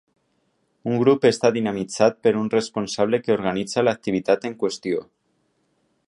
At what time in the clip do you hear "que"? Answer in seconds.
3.27-3.35